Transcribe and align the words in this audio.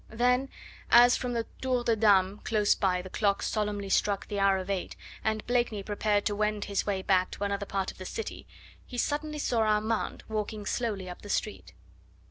Then, 0.09 0.49
as 0.89 1.15
from 1.15 1.33
the 1.33 1.45
Tour 1.61 1.83
des 1.83 1.95
Dames 1.95 2.39
close 2.43 2.73
by 2.73 3.03
the 3.03 3.09
clock 3.11 3.43
solemnly 3.43 3.89
struck 3.89 4.25
the 4.27 4.39
hour 4.39 4.57
of 4.57 4.67
eight, 4.67 4.95
and 5.23 5.45
Blakeney 5.45 5.83
prepared 5.83 6.25
to 6.25 6.35
wend 6.35 6.65
his 6.65 6.87
way 6.87 7.03
back 7.03 7.29
to 7.33 7.43
another 7.43 7.67
part 7.67 7.91
of 7.91 7.99
the 7.99 8.05
city, 8.05 8.47
he 8.83 8.97
suddenly 8.97 9.37
saw 9.37 9.59
Armand 9.59 10.23
walking 10.27 10.65
slowly 10.65 11.07
up 11.07 11.21
the 11.21 11.29
street. 11.29 11.73